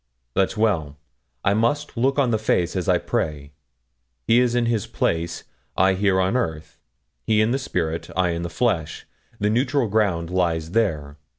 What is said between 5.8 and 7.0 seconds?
here on earth.